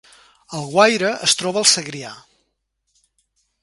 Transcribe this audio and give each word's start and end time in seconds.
Alguaire 0.59 1.11
es 1.27 1.37
troba 1.43 1.63
al 1.63 1.69
Segrià 1.75 2.17